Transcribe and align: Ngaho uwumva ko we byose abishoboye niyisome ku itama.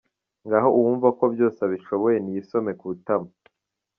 Ngaho 0.45 0.69
uwumva 0.77 1.07
ko 1.17 1.23
we 1.25 1.31
byose 1.35 1.59
abishoboye 1.61 2.17
niyisome 2.19 2.71
ku 2.79 2.85
itama. 2.97 3.29